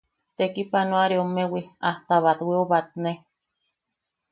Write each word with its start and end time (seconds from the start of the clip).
Tekipanoareommewi 0.37 1.61
hasta 1.85 2.21
batweu 2.25 2.65
batne. 2.73 3.17